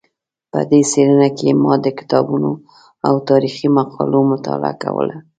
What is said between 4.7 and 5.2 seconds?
کوله.